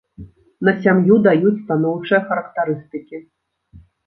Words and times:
На 0.69 0.71
сям'ю 0.85 1.15
даюць 1.27 1.53
станоўчыя 1.65 2.21
характарыстыкі. 2.31 3.23